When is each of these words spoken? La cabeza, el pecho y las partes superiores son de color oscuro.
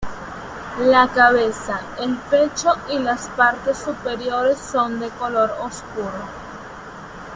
La 0.79 1.07
cabeza, 1.11 1.79
el 1.99 2.17
pecho 2.31 2.73
y 2.91 2.97
las 2.97 3.29
partes 3.29 3.77
superiores 3.77 4.57
son 4.57 4.99
de 4.99 5.09
color 5.11 5.51
oscuro. 5.61 6.11